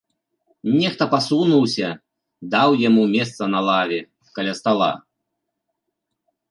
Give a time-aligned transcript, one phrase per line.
[0.79, 1.89] Нехта пасунуўся,
[2.55, 4.01] даў яму месца на лаве,
[4.35, 4.91] каля стала.